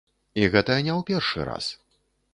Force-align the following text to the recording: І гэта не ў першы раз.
І 0.41 0.47
гэта 0.55 0.77
не 0.87 0.93
ў 0.93 1.05
першы 1.11 1.47
раз. 1.51 1.65